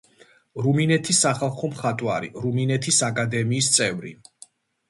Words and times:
რუმინეთის 0.67 1.19
სახალხო 1.25 1.69
მხატვარი, 1.75 2.31
რუმინეთის 2.47 3.01
აკადემიის 3.11 3.73
წევრი. 3.77 4.19